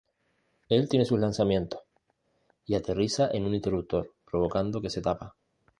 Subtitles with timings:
[0.67, 1.79] Él tiene sus lanzamientos,
[2.65, 5.35] y que aterriza en un interruptor, provocando que se tapa.